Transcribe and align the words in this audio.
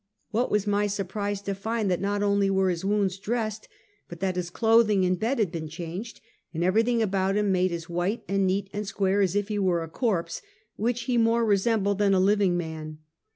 What 0.31 0.49
was 0.49 0.65
my 0.65 0.87
surprise 0.87 1.43
to 1.43 1.53
find 1.53 1.91
that 1.91 2.01
not 2.01 2.23
only 2.23 2.49
were 2.49 2.71
his 2.71 2.83
wounds 2.83 3.19
dressed, 3.19 3.67
but 4.09 4.19
that 4.19 4.33
all 4.33 4.39
his 4.39 4.49
clothing 4.49 5.05
and 5.05 5.19
bed 5.19 5.37
had 5.37 5.51
been 5.51 5.67
changed, 5.67 6.21
and 6.55 6.63
everything 6.63 7.03
about 7.03 7.37
him 7.37 7.51
made 7.51 7.71
as 7.71 7.87
white 7.87 8.23
and 8.27 8.47
neat 8.47 8.67
and 8.73 8.87
square 8.87 9.21
as 9.21 9.35
if 9.35 9.47
he 9.49 9.59
were 9.59 9.83
a 9.83 9.87
corpse, 9.87 10.41
which 10.75 11.01
he 11.03 11.17
more 11.19 11.45
resembled 11.45 11.99
than 11.99 12.15
a 12.15 12.19
living 12.19 12.57
man. 12.57 12.97